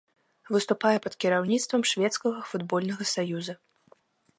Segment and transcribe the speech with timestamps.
[0.55, 3.53] Выступае пад кіраўніцтвам шведскага футбольнага саюза.